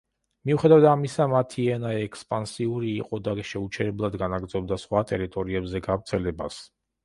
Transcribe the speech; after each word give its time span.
მიუხედავად 0.51 0.87
ამისა 0.91 1.27
მათი 1.33 1.65
ენა 1.73 1.91
ექსპანსიური 2.07 2.95
იყო 3.03 3.21
და 3.29 3.37
შეუჩერებლად 3.53 4.19
განაგრძობდა 4.25 4.81
სხვა 4.89 5.07
ტერიტორიებზე 5.15 5.87
გავრცელებას. 5.93 6.63